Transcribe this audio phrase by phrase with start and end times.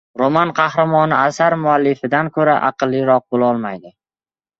[0.19, 3.93] —Roman qahramoni asar muallifidan ko‘ra aqlliroq bo‘lolmaydi.